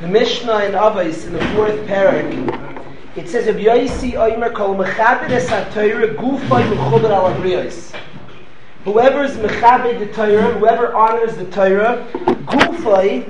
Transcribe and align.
The 0.00 0.08
Mishnah 0.08 0.64
in 0.64 0.72
Avos 0.72 1.26
in 1.26 1.34
the 1.34 1.44
fourth 1.48 1.78
parak, 1.86 2.32
it 3.16 3.28
says, 3.28 3.46
"Of 3.46 3.56
Yoisi 3.56 4.12
Oimer 4.12 4.50
Kol 4.54 4.74
Mechabed 4.74 5.28
Es 5.28 5.46
HaTorah 5.50 6.16
Gufay 6.16 6.62
Mechuber 6.72 7.10
Al 7.10 7.34
Abriyos." 7.34 7.94
Whoever 8.84 9.24
is 9.24 9.36
Mechabed 9.36 9.98
the 9.98 10.06
Torah, 10.06 10.52
whoever 10.54 10.94
honors 10.94 11.36
the 11.36 11.44
Torah, 11.44 12.06
Gufay, 12.46 13.26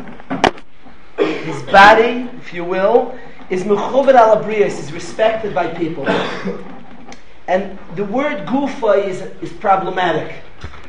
his 1.18 1.60
body, 1.64 2.30
if 2.40 2.54
you 2.54 2.62
will, 2.62 3.18
is 3.50 3.64
Mechuber 3.64 4.14
Al 4.14 4.40
Abriyos, 4.40 4.78
is 4.78 4.92
respected 4.92 5.52
by 5.52 5.66
people. 5.66 6.06
And 7.48 7.80
the 7.96 8.04
word 8.04 8.46
Gufay 8.46 9.08
is, 9.08 9.22
is 9.42 9.52
problematic. 9.54 10.36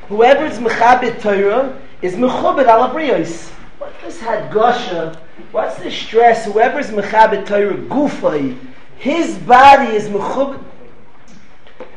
Whoever 0.10 0.46
is 0.46 0.60
Mechabed 0.60 1.20
Torah 1.22 1.76
is 2.04 2.14
Mechuber 2.14 2.68
Al 2.68 2.88
Abriyos. 2.88 3.50
What 3.82 4.00
this 4.04 4.20
Hadgasha 4.20 5.16
What's 5.52 5.82
the 5.82 5.90
stress? 5.90 6.46
Whoever's 6.46 6.92
mechabit 6.92 7.48
Torah 7.48 7.74
gufay, 7.74 8.56
his 9.00 9.40
body 9.40 9.96
is 9.96 10.08
mechubed. 10.08 10.64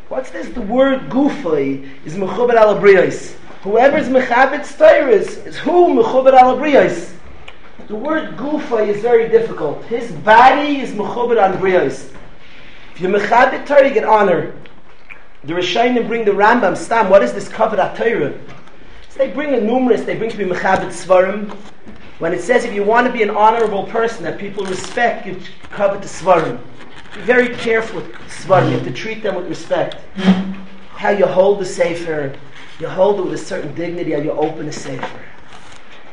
What's 0.09 0.31
this? 0.31 0.49
The 0.49 0.63
word 0.63 1.11
gufay 1.11 1.87
is 2.07 2.15
mechubed 2.15 2.55
al 2.55 2.75
abriyos. 2.75 3.35
Whoever's 3.65 4.09
mechabit 4.09 4.67
Torah 4.79 5.11
is, 5.11 5.59
who 5.59 6.03
mechubed 6.03 6.33
al 6.33 6.57
abriyos. 6.57 7.13
The 7.89 7.97
word 7.97 8.39
gufay 8.39 8.89
is 8.89 9.03
very 9.03 9.29
difficult. 9.29 9.85
His 9.85 10.11
body 10.11 10.81
is 10.81 10.93
mechubed 10.93 11.37
al 11.37 11.53
abriyos. 11.53 12.11
If 12.95 13.03
you're 13.03 13.11
mechabit 13.11 13.67
Torah, 13.67 13.87
you 13.87 13.93
get 13.93 14.05
honor. 14.05 14.55
The 15.45 15.53
Rishonim 15.53 16.09
bring 16.09 16.25
the 16.25 16.31
Rambam 16.31 16.79
stam. 16.79 17.11
What 17.11 17.23
is 17.23 17.35
this 17.35 17.47
covered 17.47 17.77
Torah? 17.95 18.33
So 19.15 19.19
they 19.19 19.31
bring 19.31 19.55
a 19.55 19.61
numerous. 19.61 20.03
They 20.03 20.17
bring 20.17 20.29
to 20.31 20.37
be 20.37 20.45
mechabit 20.45 20.89
svarim. 20.89 21.49
When 22.19 22.33
it 22.33 22.41
says 22.41 22.65
if 22.65 22.75
you 22.75 22.83
want 22.83 23.07
to 23.07 23.13
be 23.13 23.23
an 23.23 23.31
honorable 23.31 23.85
person 23.85 24.25
that 24.25 24.41
people 24.41 24.65
respect, 24.65 25.25
you 25.25 25.41
covet 25.71 26.03
the 26.03 26.09
svarim. 26.09 26.59
Be 27.15 27.21
very 27.21 27.55
careful 27.55 28.01
with 28.01 28.13
svarim. 28.27 28.71
You 28.71 28.79
have 28.79 28.85
to 28.85 28.93
treat 28.93 29.23
them 29.23 29.37
with 29.37 29.47
respect. 29.47 29.99
How 30.97 31.11
you 31.11 31.27
hold 31.27 31.61
the 31.61 31.65
sefer, 31.65 32.37
you 32.81 32.89
hold 32.89 33.21
it 33.21 33.27
with 33.27 33.35
a 33.35 33.39
certain 33.39 33.73
dignity. 33.77 34.11
How 34.11 34.19
you 34.19 34.33
open 34.33 34.67
the 34.67 34.73
sefer. 34.73 35.23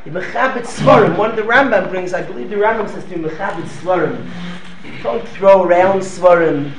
You 0.06 0.12
mechabit 0.12 0.68
svarim. 0.68 1.18
One 1.18 1.32
of 1.32 1.36
the 1.36 1.42
Rambam 1.42 1.90
brings, 1.90 2.14
I 2.14 2.22
believe 2.22 2.52
the 2.52 2.58
Rambam 2.58 2.88
says 2.88 3.04
to 3.06 3.16
mechabit 3.16 3.66
svarim. 3.82 4.30
Don't 5.02 5.28
throw 5.30 5.64
around 5.64 6.02
svarim. 6.02 6.72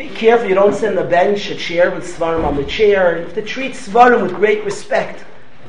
Be 0.00 0.08
careful 0.08 0.48
you 0.48 0.54
don't 0.54 0.72
on 0.82 0.94
the 0.94 1.04
bench, 1.04 1.50
a 1.50 1.54
chair 1.54 1.90
with 1.90 2.04
svarim 2.04 2.42
on 2.42 2.56
the 2.56 2.64
chair. 2.64 3.28
To 3.34 3.42
treat 3.42 3.72
svarim 3.72 4.22
with 4.22 4.32
great 4.32 4.64
respect. 4.64 5.26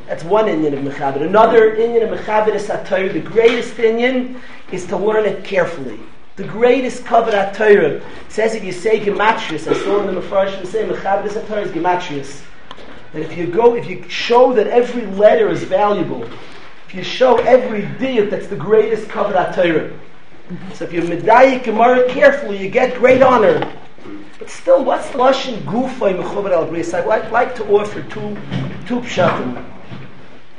That's 0.08 0.24
one 0.24 0.48
Indian 0.48 0.74
of 0.74 0.86
Mechabit. 0.86 1.22
Another 1.22 1.76
Indian 1.76 2.08
of 2.08 2.18
Mechabit 2.18 2.56
is 2.56 2.68
Torah. 2.88 3.12
The 3.12 3.20
greatest 3.20 3.78
Indian 3.78 4.42
is 4.72 4.86
to 4.86 4.96
learn 4.96 5.26
it 5.26 5.44
carefully. 5.44 6.00
The 6.38 6.46
greatest 6.46 7.04
cover 7.04 7.32
at 7.32 7.54
Torah 7.54 8.02
says 8.30 8.56
if 8.56 8.64
you 8.64 8.72
say 8.72 9.02
Gematrius, 9.02 9.68
I 9.68 9.74
saw 9.84 10.00
in 10.00 10.16
the 10.16 10.22
Mepharshim 10.22 10.66
say 10.66 10.88
Mechabit 10.88 11.26
is 11.26 11.34
Torah 11.50 11.64
is 11.64 11.72
Gematrius. 11.72 12.42
That 13.12 13.24
if 13.24 13.38
you 13.38 13.48
go, 13.48 13.76
if 13.76 13.90
you 13.90 14.08
show 14.08 14.54
that 14.54 14.68
every 14.68 15.08
letter 15.08 15.50
is 15.50 15.66
valuable, 15.66 16.24
if 16.88 16.96
you 16.96 17.04
show 17.04 17.36
every 17.40 17.82
diet 18.00 18.30
that's 18.30 18.48
the 18.48 18.56
greatest 18.56 19.10
cover 19.10 19.36
at 19.36 19.54
Torah. 19.54 19.92
So 20.74 20.86
if 20.86 20.94
you 20.94 21.02
medayik 21.02 21.66
Gemara 21.66 22.08
carefully, 22.08 22.64
you 22.64 22.70
get 22.70 22.96
great 22.96 23.22
honor. 23.22 23.70
But 24.42 24.50
still, 24.50 24.84
what's 24.84 25.08
the 25.12 25.20
Lashon 25.20 25.60
Gufa 25.66 26.20
Mechaber 26.20 26.52
al 26.52 27.12
I'd 27.12 27.32
like 27.32 27.54
to 27.58 27.64
offer 27.68 28.02
two, 28.02 28.36
two 28.88 29.00
pshatim 29.02 29.64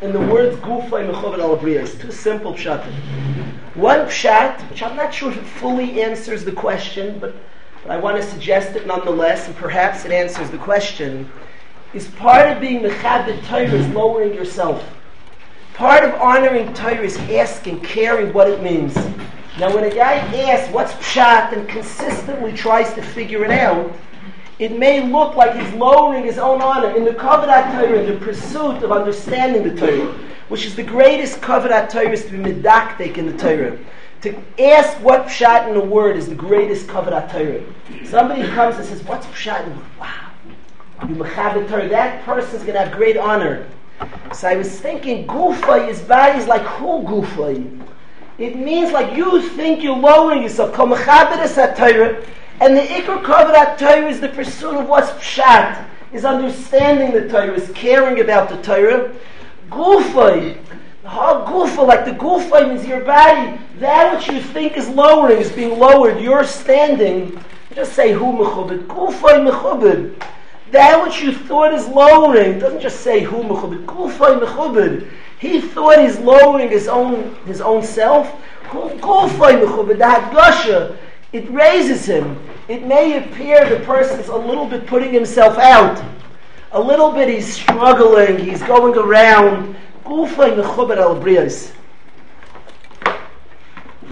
in 0.01 0.13
the 0.13 0.21
words 0.21 0.57
Gufay 0.59 1.11
Mechovet 1.11 1.41
al 1.41 1.67
It's 1.67 1.97
Two 1.97 2.13
simple 2.13 2.55
pshatim. 2.55 2.93
One 3.75 4.07
pshat, 4.07 4.61
which 4.71 4.85
I'm 4.85 4.95
not 4.95 5.13
sure 5.13 5.33
if 5.33 5.37
it 5.37 5.45
fully 5.45 6.01
answers 6.01 6.45
the 6.45 6.53
question, 6.53 7.19
but, 7.19 7.35
but 7.83 7.91
I 7.91 7.97
want 7.97 8.19
to 8.19 8.23
suggest 8.23 8.77
it 8.77 8.87
nonetheless, 8.87 9.49
and 9.49 9.57
perhaps 9.57 10.05
it 10.05 10.13
answers 10.13 10.49
the 10.51 10.59
question, 10.59 11.29
is 11.93 12.07
part 12.07 12.53
of 12.53 12.61
being 12.61 12.83
Mechabed 12.83 13.45
Torah 13.49 13.65
is 13.65 13.89
lowering 13.89 14.33
yourself. 14.33 14.81
Part 15.75 16.05
of 16.05 16.15
honoring 16.21 16.73
Torah 16.73 17.03
is 17.03 17.17
asking, 17.17 17.81
caring 17.81 18.33
what 18.33 18.49
it 18.49 18.63
means. 18.63 18.97
Now, 19.59 19.75
when 19.75 19.85
a 19.85 19.95
guy 19.95 20.15
asks 20.15 20.73
what's 20.73 20.93
pshat 20.95 21.53
and 21.53 21.69
consistently 21.69 22.53
tries 22.53 22.95
to 22.95 23.03
figure 23.03 23.45
it 23.45 23.51
out, 23.51 23.95
it 24.59 24.79
may 24.79 25.07
look 25.07 25.37
like 25.37 25.55
he's 25.55 25.75
lowering 25.75 26.25
his 26.25 26.39
own 26.39 26.63
honor 26.63 26.97
in 26.97 27.05
the 27.05 27.11
Kavadat 27.11 27.73
Torah, 27.73 28.01
in 28.01 28.15
the 28.15 28.25
pursuit 28.25 28.83
of 28.83 28.91
understanding 28.93 29.63
the 29.63 29.75
Torah, 29.75 30.15
which 30.49 30.65
is 30.65 30.75
the 30.75 30.83
greatest 30.83 31.41
Kavadat 31.43 31.91
Torah 31.91 32.17
to 32.17 32.31
be 32.31 32.39
medaktek 32.39 33.19
in 33.19 33.27
the 33.27 33.37
Torah. 33.37 33.79
To 34.23 34.35
ask 34.59 34.97
what 34.99 35.27
pshat 35.27 35.69
in 35.69 35.75
the 35.75 35.85
word 35.85 36.17
is 36.17 36.29
the 36.29 36.35
greatest 36.35 36.87
Kavadat 36.87 37.31
Torah. 37.31 38.07
Somebody 38.07 38.45
comes 38.49 38.77
and 38.77 38.87
says, 38.87 39.03
What's 39.05 39.27
pshat? 39.27 39.67
Wow. 40.01 40.31
You 41.09 41.15
mechabit 41.15 41.69
Torah. 41.69 41.89
That 41.89 42.25
person's 42.25 42.63
going 42.63 42.75
to 42.75 42.85
have 42.85 42.93
great 42.93 43.19
honor. 43.19 43.69
So 44.33 44.49
I 44.49 44.57
was 44.57 44.81
thinking, 44.81 45.27
Gufay 45.27 45.89
is 45.89 46.01
bad. 46.01 46.37
He's 46.37 46.47
like 46.47 46.63
who 46.63 47.03
Gufay? 47.03 47.83
It 48.39 48.57
means 48.57 48.93
like 48.93 49.17
you 49.17 49.49
think 49.51 49.83
you're 49.83 49.97
lowering 49.97 50.43
yourself. 50.43 50.73
Kol 50.73 50.89
mechabit 50.89 51.45
is 51.45 51.55
Torah. 51.55 52.25
And 52.61 52.77
the 52.77 52.81
Iker 52.81 53.23
Kavrat 53.23 53.79
Torah 53.79 54.09
is 54.09 54.21
the 54.21 54.29
pursuit 54.29 54.75
of 54.75 54.89
what's 54.89 55.11
pshat, 55.13 55.85
is 56.13 56.25
understanding 56.25 57.13
the 57.13 57.29
Torah, 57.29 57.55
is 57.55 57.71
caring 57.75 58.21
about 58.21 58.49
the 58.49 58.57
Torah. 58.63 59.13
Gufay, 59.69 60.59
how 61.05 61.45
gufa, 61.45 61.87
like 61.87 62.05
the 62.05 62.13
gufa 62.13 62.69
means 62.69 62.87
your 62.87 63.01
body, 63.01 63.59
that 63.79 64.15
which 64.15 64.29
you 64.29 64.41
think 64.41 64.77
is 64.77 64.89
lowering 64.89 65.39
is 65.39 65.51
being 65.51 65.79
lowered. 65.79 66.21
You're 66.21 66.45
standing, 66.45 67.43
just 67.75 67.95
say 67.95 68.13
who 68.13 68.33
mechubed, 68.33 68.87
gufay 68.87 69.51
mechubed. 69.51 70.15
That 70.71 71.03
which 71.03 71.21
you 71.21 71.33
thought 71.33 71.75
is 71.75 71.87
lowering 71.89 72.61
doesn't 72.61 72.81
just 72.81 73.01
say 73.01 73.21
who 73.21 73.43
mechubed, 73.43 73.85
gufay 73.87 74.41
mechubed. 74.41 75.09
He 75.43 75.61
thought 75.61 75.99
he's 75.99 76.21
lowering 76.21 76.71
his 76.71 76.87
own 76.87 77.35
his 77.47 77.61
own 77.61 77.83
self. 77.83 78.33
It 81.33 81.51
raises 81.51 82.07
him. 82.07 82.39
It 82.69 82.87
may 82.87 83.19
appear 83.19 83.69
the 83.69 83.85
person's 83.85 84.29
a 84.29 84.37
little 84.37 84.67
bit 84.67 84.87
putting 84.87 85.13
himself 85.13 85.59
out. 85.59 86.01
A 86.71 86.81
little 86.81 87.11
bit 87.11 87.29
he's 87.29 87.53
struggling, 87.53 88.39
he's 88.39 88.63
going 88.63 88.97
around. 88.97 89.75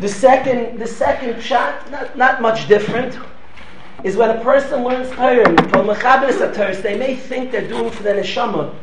The 0.00 0.08
second, 0.08 0.80
the 0.80 0.86
second 0.88 1.40
shot, 1.40 1.88
not, 1.92 2.18
not 2.18 2.42
much 2.42 2.66
different, 2.66 3.16
is 4.02 4.16
when 4.16 4.30
a 4.30 4.40
person 4.42 4.82
learns 4.82 5.08
Torah, 5.10 6.74
they 6.82 6.98
may 6.98 7.14
think 7.14 7.52
they're 7.52 7.68
doing 7.68 7.92
for 7.92 8.02
the 8.02 8.14
neshama. 8.14 8.74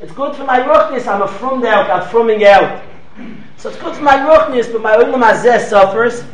It's 0.00 0.12
good 0.12 0.34
for 0.34 0.44
my 0.44 0.60
ruchnis, 0.60 1.06
I'm 1.06 1.22
a 1.22 1.28
from 1.28 1.64
out, 1.64 1.90
I'm 1.90 2.08
frumming 2.08 2.44
out. 2.44 2.82
So 3.56 3.68
it's 3.68 3.78
good 3.78 3.96
for 3.96 4.02
my 4.02 4.16
ruchnis, 4.16 4.70
but 4.72 4.82
my 4.82 4.96
ulam 4.96 5.60
suffers. 5.60 6.24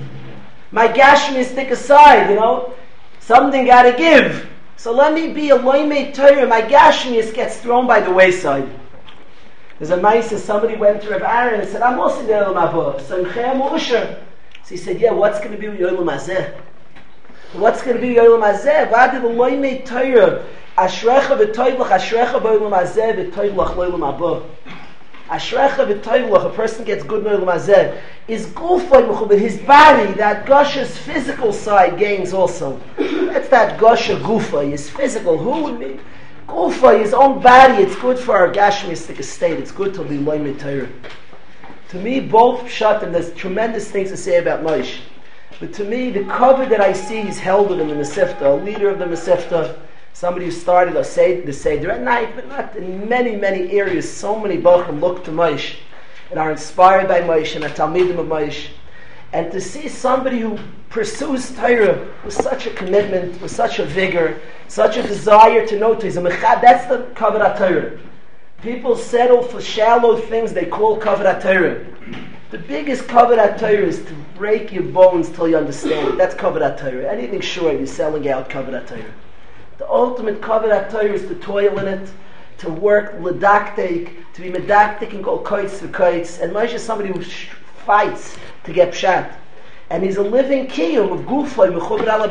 My 0.72 0.88
gashmi 0.88 1.44
stick 1.44 1.70
aside, 1.70 2.30
you 2.30 2.36
know. 2.36 2.74
Something 3.18 3.66
got 3.66 3.82
to 3.82 3.92
give. 3.92 4.48
So 4.76 4.92
let 4.92 5.12
me 5.12 5.32
be 5.32 5.50
a 5.50 5.58
loimei 5.58 6.14
Torah. 6.14 6.46
My 6.46 6.62
gashmi 6.62 7.34
gets 7.34 7.58
thrown 7.58 7.86
by 7.86 8.00
the 8.00 8.10
wayside. 8.10 8.68
There's 9.78 9.90
a 9.90 9.96
mice 9.96 10.42
somebody 10.42 10.76
went 10.76 11.02
to 11.02 11.10
Rav 11.10 11.22
Aaron 11.22 11.60
and 11.60 11.68
said, 11.68 11.82
I'm 11.82 11.98
also 12.00 12.22
the 12.26 12.32
Yolam 12.32 12.56
Abba. 12.56 13.02
So 13.04 13.24
So 14.62 14.68
he 14.68 14.76
said, 14.76 15.00
yeah, 15.00 15.12
what's 15.12 15.38
going 15.38 15.52
to 15.52 15.58
be 15.58 15.66
Yolam 15.66 16.10
Azeh? 16.14 16.54
What's 17.54 17.82
going 17.82 17.96
to 17.96 18.02
be 18.02 18.14
Yolam 18.14 18.42
Azeh? 18.42 18.90
Why 18.90 19.10
did 19.10 19.22
the 19.22 19.28
loimei 19.28 19.84
Torah? 19.84 20.46
Ashrecha 20.76 21.36
v'toylach, 21.36 21.88
ashrecha 21.88 22.40
b'yolam 22.40 22.72
azeh 22.72 23.30
v'toylach 23.30 23.74
loylam 23.74 24.08
abba. 24.08 24.42
Ashrecha 25.28 25.86
v'toylach, 25.86 26.46
a 26.46 26.50
person 26.50 26.84
gets 26.84 27.04
good 27.04 27.24
noil 27.24 27.40
mazeh, 27.40 28.00
is 28.28 28.46
gufay 28.46 29.06
mechubed, 29.06 29.38
his 29.38 29.58
body, 29.58 30.12
that 30.14 30.46
gusha's 30.46 30.96
physical 30.96 31.52
side 31.52 31.98
gains 31.98 32.32
also. 32.32 32.80
That's 32.96 33.48
that 33.48 33.78
gusha 33.78 34.20
gufa, 34.20 34.70
his 34.70 34.88
physical, 34.88 35.38
who 35.38 35.64
would 35.64 35.80
be? 35.80 36.00
Gufa, 36.48 37.00
his 37.00 37.14
own 37.14 37.40
body, 37.40 37.82
it's 37.82 37.96
good 37.96 38.18
for 38.18 38.36
our 38.36 38.52
gashmistic 38.52 39.18
estate, 39.18 39.58
it's 39.58 39.70
good 39.70 39.94
to 39.94 40.02
be 40.04 40.18
loy 40.18 40.52
Torah. 40.54 40.88
To 41.90 41.96
me, 41.98 42.20
both 42.20 42.62
pshat, 42.62 43.02
and 43.02 43.14
there's 43.14 43.32
tremendous 43.34 43.90
things 43.90 44.10
to 44.10 44.16
say 44.16 44.38
about 44.38 44.62
Moshe. 44.62 45.00
But 45.58 45.72
to 45.74 45.84
me, 45.84 46.10
the 46.10 46.24
cover 46.24 46.64
that 46.66 46.80
I 46.80 46.92
see 46.92 47.20
is 47.20 47.38
held 47.38 47.72
in 47.72 47.78
the 47.78 47.94
Mesefta, 47.94 48.42
a 48.42 48.64
leader 48.64 48.88
of 48.88 48.98
the 48.98 49.04
Mesefta, 49.04 49.76
somebody 50.12 50.46
who 50.46 50.50
started 50.50 50.96
a 50.96 51.04
Seder, 51.04 51.46
the 51.46 51.52
Seder 51.52 51.90
at 51.90 52.02
night, 52.02 52.34
but 52.34 52.48
not 52.48 52.76
in 52.76 53.08
many, 53.08 53.36
many 53.36 53.70
areas. 53.72 54.10
So 54.10 54.38
many 54.38 54.58
Bachram 54.58 55.00
look 55.00 55.24
to 55.24 55.30
Moshe 55.30 55.76
and 56.30 56.38
are 56.38 56.50
inspired 56.50 57.08
by 57.08 57.20
Moshe 57.20 57.56
and 57.56 57.64
are 57.64 57.70
Talmidim 57.70 58.18
of 58.18 58.26
Moshe. 58.26 58.68
And 59.32 59.52
to 59.52 59.60
see 59.60 59.88
somebody 59.88 60.40
who 60.40 60.58
pursues 60.88 61.52
Torah 61.52 62.08
with 62.24 62.34
such 62.34 62.66
a 62.66 62.70
commitment, 62.70 63.40
with 63.40 63.50
such 63.50 63.78
a 63.78 63.84
vigor, 63.84 64.40
such 64.68 64.96
a 64.96 65.02
desire 65.02 65.66
to 65.66 65.78
know 65.78 65.94
Torah, 65.94 66.30
that's 66.60 66.86
the 66.86 67.06
Kavod 67.14 67.56
Torah. 67.56 67.98
People 68.62 68.94
settle 68.94 69.42
for 69.42 69.60
shallow 69.60 70.20
things 70.20 70.52
they 70.52 70.66
call 70.66 71.00
kavod 71.00 71.40
Torah. 71.40 71.86
The 72.50 72.58
biggest 72.58 73.04
kavod 73.04 73.58
Torah 73.58 73.86
is 73.86 74.04
to 74.04 74.14
break 74.36 74.70
your 74.72 74.82
bones 74.82 75.30
till 75.30 75.48
you 75.48 75.56
understand 75.56 76.08
it. 76.08 76.18
That's 76.18 76.34
kavod 76.34 76.78
Torah. 76.78 77.10
Anything 77.10 77.40
short, 77.40 77.78
you're 77.78 77.86
selling 77.86 78.28
out 78.28 78.50
kavod 78.50 78.86
Torah. 78.86 79.14
The 79.80 79.90
ultimate 79.90 80.42
kavod 80.42 80.90
Torah 80.90 81.10
is 81.10 81.22
to 81.28 81.34
toil 81.36 81.78
in 81.78 81.88
it, 81.88 82.10
to 82.58 82.68
work 82.68 83.18
ledaktik, 83.18 84.10
to 84.34 84.42
be 84.42 84.50
medaktik 84.50 85.14
and 85.14 85.24
go 85.24 85.38
kites 85.38 85.78
for 85.80 85.88
kites. 85.88 86.38
And 86.38 86.52
Moshe 86.52 86.74
is 86.74 86.84
somebody 86.84 87.10
who 87.10 87.22
fights 87.86 88.36
to 88.64 88.74
get 88.74 88.92
pshat. 88.92 89.34
And 89.88 90.04
he's 90.04 90.18
a 90.18 90.22
living 90.22 90.66
kiyum 90.66 91.10
of 91.12 91.20
gufay 91.20 91.72
mechuber 91.74 92.06
al 92.08 92.24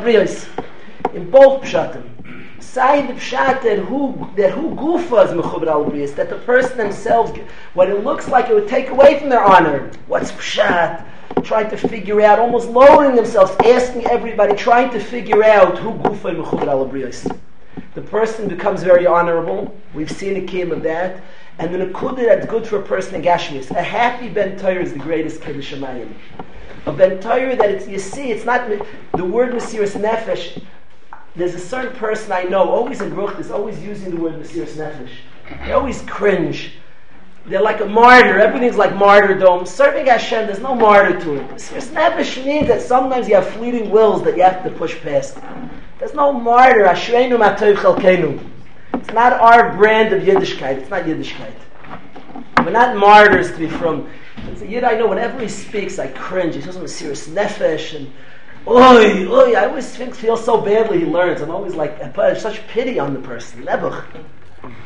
in 1.15 1.31
both 1.31 1.63
pshatim. 1.63 2.61
Say 2.61 3.07
the 3.07 3.13
pshat 3.13 3.63
that 3.63 3.79
who 3.79 4.29
that 4.35 4.51
who 4.51 4.75
gufa 4.75 5.25
is 5.25 5.31
mechuber 5.31 5.65
al 5.69 5.89
that 5.89 6.29
the 6.29 6.37
person 6.45 6.77
themselves, 6.77 7.31
what 7.73 7.89
it 7.89 8.03
looks 8.03 8.27
like, 8.27 8.49
it 8.49 8.53
would 8.53 8.67
take 8.67 8.89
away 8.89 9.17
from 9.17 9.29
their 9.29 9.43
honor. 9.43 9.89
What's 10.05 10.31
pshat? 10.33 11.03
Trying 11.43 11.69
to 11.69 11.77
figure 11.77 12.21
out, 12.21 12.39
almost 12.39 12.69
lowering 12.69 13.15
themselves, 13.15 13.51
asking 13.65 14.05
everybody, 14.07 14.55
trying 14.55 14.91
to 14.91 14.99
figure 14.99 15.43
out 15.43 15.77
who 15.77 15.91
gufa 15.91 16.29
and 16.29 16.43
mechuber 16.43 16.67
al 16.67 16.85
the 17.95 18.01
person 18.01 18.47
becomes 18.47 18.83
very 18.83 19.05
honorable. 19.05 19.75
We've 19.93 20.11
seen 20.11 20.37
a 20.37 20.41
kim 20.41 20.71
of 20.71 20.83
that. 20.83 21.21
And 21.57 21.73
the 21.73 21.79
nekuda 21.79 22.25
that's 22.25 22.45
good 22.45 22.65
for 22.65 22.79
a 22.79 22.83
person 22.83 23.15
in 23.15 23.21
Gashmis. 23.21 23.71
A 23.71 23.81
happy 23.81 24.29
Ben 24.29 24.57
Torah 24.57 24.81
is 24.81 24.93
the 24.93 24.99
greatest 24.99 25.41
Shemayim. 25.41 26.13
A 26.85 26.93
Ben 26.93 27.19
Torah 27.19 27.55
that 27.55 27.69
it's, 27.69 27.87
you 27.87 27.99
see, 27.99 28.31
it's 28.31 28.45
not 28.45 28.69
the 28.69 29.25
word 29.25 29.53
Mesiris 29.53 29.99
Nefesh. 29.99 30.63
There's 31.35 31.53
a 31.53 31.59
certain 31.59 31.95
person 31.97 32.31
I 32.31 32.43
know, 32.43 32.69
always 32.69 33.01
in 33.01 33.13
Bruch, 33.13 33.39
is 33.39 33.51
always 33.51 33.79
using 33.81 34.15
the 34.15 34.21
word 34.21 34.35
Mesiris 34.35 34.75
Nefesh. 34.75 35.09
They 35.65 35.73
always 35.73 36.01
cringe. 36.03 36.73
They're 37.45 37.61
like 37.61 37.79
a 37.81 37.85
martyr. 37.85 38.39
Everything's 38.39 38.77
like 38.77 38.95
martyrdom. 38.95 39.65
Serving 39.65 40.05
Hashem, 40.05 40.45
there's 40.45 40.59
no 40.59 40.75
martyr 40.75 41.19
to 41.19 41.35
it. 41.35 41.47
Nefesh 41.49 42.45
means 42.45 42.67
that 42.67 42.81
sometimes 42.81 43.27
you 43.27 43.35
have 43.35 43.49
fleeting 43.49 43.89
wills 43.89 44.23
that 44.23 44.37
you 44.37 44.43
have 44.43 44.63
to 44.63 44.69
push 44.71 44.99
past. 45.01 45.37
There's 45.97 46.13
no 46.13 46.31
martyr. 46.31 46.85
Ashreinu 46.85 47.37
matov 47.37 47.75
chelkenu. 47.75 48.47
It's 48.93 49.13
not 49.13 49.33
our 49.33 49.75
brand 49.75 50.13
of 50.13 50.23
Yiddishkeit. 50.23 50.77
It's 50.77 50.89
not 50.89 51.03
Yiddishkeit. 51.03 51.53
We're 52.63 52.71
not 52.71 52.97
martyrs 52.97 53.51
to 53.51 53.57
be 53.57 53.67
from. 53.67 54.09
It's 54.49 54.61
a 54.61 54.67
Yid 54.67 54.83
I 54.83 54.95
know. 54.95 55.07
Whenever 55.07 55.39
he 55.39 55.49
speaks, 55.49 55.97
I 55.97 56.07
cringe. 56.07 56.55
He 56.55 56.61
a 56.61 56.87
serious 56.87 57.27
nefesh 57.27 57.95
and. 57.95 58.11
Oi, 58.67 59.25
oi, 59.27 59.55
I 59.55 59.67
always 59.67 59.89
think, 59.95 60.13
feel 60.13 60.35
so 60.35 60.59
badly 60.61 60.99
he 60.99 61.05
learns. 61.05 61.41
I'm 61.41 61.49
always 61.49 61.75
like, 61.75 61.97
such 62.37 62.67
pity 62.67 62.99
on 62.99 63.13
the 63.13 63.19
person. 63.21 63.65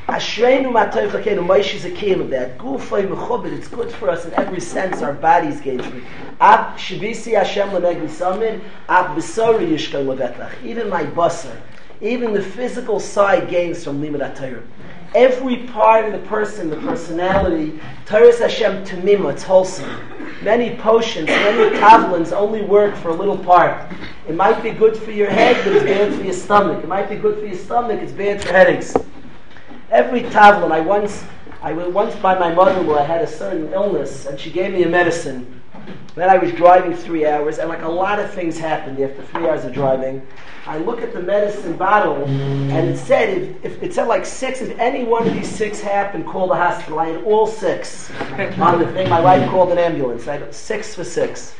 Ashreinu 0.07 0.71
matov 0.71 1.09
chakenu. 1.09 1.45
Moshe 1.45 1.75
is 1.75 1.85
a 1.85 1.89
key 1.89 2.11
of 2.11 2.29
that. 2.29 2.57
Gufay 2.57 3.07
mechubit. 3.07 3.57
It's 3.57 3.67
good 3.67 3.91
for 3.91 4.09
us 4.09 4.25
in 4.25 4.33
every 4.33 4.59
sense. 4.59 5.01
Our 5.01 5.13
bodies 5.13 5.61
gain 5.61 5.79
from 5.79 5.97
it. 5.97 6.03
Ab 6.39 6.77
shivisi 6.77 7.35
Hashem 7.35 7.69
lenegli 7.69 8.07
samin. 8.07 8.61
Ab 8.87 9.17
besori 9.17 9.69
yishkay 9.69 10.05
levetach. 10.05 10.51
Even 10.63 10.89
my 10.89 11.03
basar, 11.03 11.55
even 12.01 12.33
the 12.33 12.41
physical 12.41 12.99
side 12.99 13.49
gains 13.49 13.83
from 13.83 14.01
limud 14.01 14.35
Torah. 14.35 14.61
Every 15.15 15.57
part 15.67 16.05
of 16.05 16.11
the 16.11 16.27
person, 16.27 16.69
the 16.69 16.77
personality, 16.77 17.79
Torah 18.05 18.35
Hashem 18.35 18.83
tamima, 18.83 19.33
it's 19.33 19.43
wholesome. 19.43 19.89
Many 20.41 20.75
potions, 20.77 21.27
many 21.27 21.75
tavlins 21.77 22.31
only 22.31 22.63
work 22.63 22.95
for 22.95 23.09
a 23.09 23.13
little 23.13 23.37
part. 23.37 23.91
It 24.27 24.35
might 24.35 24.61
be 24.61 24.71
good 24.71 24.97
for 24.97 25.11
your 25.11 25.29
head, 25.29 25.63
but 25.63 25.75
it's 25.75 25.85
bad 25.85 26.13
for 26.15 26.23
your 26.23 26.33
stomach. 26.33 26.83
It 26.83 26.87
might 26.87 27.09
be 27.09 27.15
good 27.15 27.39
for 27.39 27.45
your 27.45 27.57
stomach, 27.57 28.01
it's 28.01 28.11
bad 28.11 28.41
for 28.41 28.51
headaches. 28.51 28.95
Every 29.93 30.23
tavlin, 30.23 30.71
I 30.71 30.79
once, 30.79 31.23
I 31.61 31.71
was 31.71 31.93
once 31.93 32.15
by 32.15 32.33
my 32.39 32.51
mother-in-law, 32.51 32.97
I 32.97 33.03
had 33.03 33.21
a 33.21 33.27
certain 33.27 33.71
illness, 33.73 34.25
and 34.25 34.39
she 34.39 34.49
gave 34.49 34.73
me 34.73 34.81
a 34.81 34.89
medicine. 34.89 35.61
Then 36.15 36.31
I 36.31 36.37
was 36.39 36.51
driving 36.51 36.95
three 36.97 37.27
hours, 37.27 37.59
and 37.59 37.69
like 37.69 37.83
a 37.83 37.87
lot 37.87 38.17
of 38.17 38.33
things 38.33 38.57
happened 38.57 38.99
after 38.99 39.21
three 39.21 39.47
hours 39.47 39.65
of 39.65 39.71
driving. 39.71 40.25
I 40.65 40.79
look 40.79 41.03
at 41.03 41.13
the 41.13 41.21
medicine 41.21 41.77
bottle, 41.77 42.25
and 42.25 42.89
it 42.89 42.97
said, 42.97 43.37
if, 43.37 43.65
if, 43.65 43.83
it 43.83 43.93
said 43.93 44.07
like 44.07 44.25
six, 44.25 44.61
if 44.61 44.75
any 44.79 45.03
one 45.03 45.27
of 45.27 45.33
these 45.35 45.47
six 45.47 45.79
happened, 45.79 46.25
call 46.25 46.47
the 46.47 46.55
hospital. 46.55 46.97
I 46.97 47.09
had 47.09 47.23
all 47.23 47.45
six 47.45 48.09
on 48.57 48.79
the 48.79 48.91
thing. 48.93 49.09
My 49.09 49.21
wife 49.21 49.47
called 49.51 49.71
an 49.71 49.77
ambulance. 49.77 50.27
I 50.27 50.37
had 50.37 50.55
six 50.55 50.95
for 50.95 51.03
six. 51.03 51.53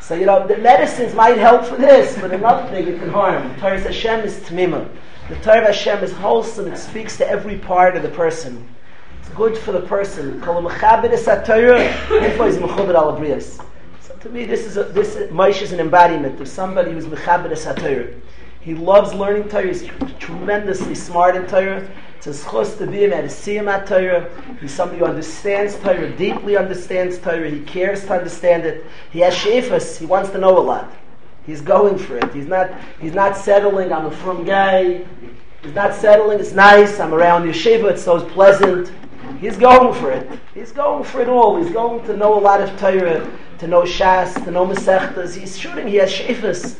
So, 0.00 0.14
you 0.14 0.24
know, 0.24 0.46
the 0.46 0.56
medicines 0.56 1.14
might 1.14 1.36
help 1.36 1.66
for 1.66 1.76
this, 1.76 2.16
but 2.18 2.32
another 2.32 2.66
thing 2.70 2.88
it 2.88 2.98
can 2.98 3.10
harm. 3.10 3.54
Torah 3.58 3.78
Hashem 3.78 4.20
is 4.20 4.36
tmima. 4.36 4.88
The 5.28 5.34
Torah 5.36 5.58
of 5.58 5.64
Hashem 5.64 6.04
is 6.04 6.12
wholesome. 6.12 6.68
It 6.72 6.78
speaks 6.78 7.16
to 7.16 7.28
every 7.28 7.58
part 7.58 7.96
of 7.96 8.04
the 8.04 8.08
person. 8.10 8.64
It's 9.18 9.28
good 9.30 9.58
for 9.58 9.72
the 9.72 9.80
person. 9.80 10.40
So 10.40 10.48
to 14.20 14.28
me, 14.28 14.44
this 14.44 14.64
is 14.64 14.76
a, 14.76 14.84
this 14.84 15.16
Moshe 15.32 15.62
is 15.62 15.72
an 15.72 15.80
embodiment 15.80 16.40
of 16.40 16.46
somebody 16.46 16.92
who's 16.92 17.06
mechaber 17.06 17.76
Torah. 17.76 18.14
He 18.60 18.74
loves 18.74 19.14
learning 19.14 19.48
Torah. 19.48 19.66
He's 19.66 19.88
tremendously 20.20 20.94
smart 20.94 21.34
in 21.34 21.44
Torah. 21.48 21.90
It's 22.18 22.28
a 22.28 22.30
schos 22.30 22.78
to 22.78 22.86
be 22.86 23.02
him 23.02 23.10
to 23.10 23.28
see 23.28 23.56
him 23.56 23.66
at 23.66 23.88
Torah. 23.88 24.30
He's 24.60 24.72
somebody 24.72 25.00
who 25.00 25.06
understands 25.06 25.74
Torah, 25.76 26.08
deeply 26.16 26.56
understands 26.56 27.18
Torah. 27.18 27.50
He 27.50 27.62
cares 27.62 28.04
to 28.04 28.12
understand 28.12 28.64
it. 28.64 28.86
He 29.10 29.18
has 29.20 29.34
shefas. 29.34 29.98
He 29.98 30.06
wants 30.06 30.30
to 30.30 30.38
know 30.38 30.56
a 30.56 30.60
lot. 30.60 30.92
He's 31.46 31.60
going 31.60 31.96
for 31.96 32.18
it. 32.18 32.34
He's 32.34 32.46
not, 32.46 32.70
he's 33.00 33.14
not 33.14 33.36
settling, 33.36 33.92
I'm 33.92 34.06
a 34.06 34.10
frum 34.10 34.44
guy. 34.44 35.04
He's 35.62 35.74
not 35.74 35.94
settling, 35.94 36.40
it's 36.40 36.52
nice, 36.52 36.98
I'm 36.98 37.14
around 37.14 37.44
yeshiva, 37.44 37.92
it's 37.92 38.02
so 38.02 38.20
pleasant. 38.20 38.92
He's 39.40 39.56
going 39.56 39.94
for 39.94 40.10
it. 40.10 40.28
He's 40.54 40.72
going 40.72 41.04
for 41.04 41.20
it 41.20 41.28
all. 41.28 41.62
He's 41.62 41.72
going 41.72 42.04
to 42.06 42.16
know 42.16 42.38
a 42.38 42.40
lot 42.40 42.60
of 42.60 42.76
Torah, 42.78 43.30
to 43.58 43.66
know 43.66 43.82
Shas, 43.82 44.34
to 44.44 44.50
know 44.50 44.66
Masechtas. 44.66 45.36
He's 45.36 45.56
shooting, 45.56 45.86
he 45.86 45.96
has 45.96 46.12
shefas. 46.12 46.78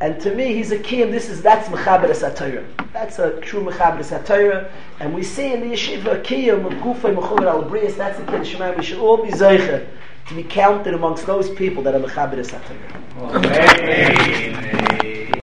And 0.00 0.20
to 0.20 0.34
me, 0.34 0.54
he's 0.54 0.72
a 0.72 0.78
key, 0.78 1.02
and 1.02 1.12
this 1.12 1.28
is, 1.28 1.42
that's 1.42 1.68
Mechaber 1.68 2.36
Torah. 2.36 2.64
That's 2.92 3.18
a 3.18 3.40
true 3.40 3.64
Mechaber 3.64 4.24
Torah. 4.24 4.70
And 5.00 5.14
we 5.14 5.22
see 5.22 5.52
in 5.52 5.60
the 5.60 5.74
yeshiva, 5.74 6.22
Kiyam, 6.22 6.68
Gufay, 6.82 7.14
Mechuber, 7.14 7.46
Al-Brias, 7.46 7.96
that's 7.96 8.18
the 8.18 8.24
Kiddush 8.24 8.58
We 8.76 8.82
should 8.82 8.98
all 8.98 9.22
be 9.22 9.30
Zeicher 9.30 9.86
to 10.26 10.34
be 10.34 10.42
counted 10.42 10.94
amongst 10.94 11.26
those 11.26 11.50
people 11.50 11.82
that 11.82 11.94
are 11.94 12.00
Mechaber 12.00 12.48
Torah. 12.48 12.90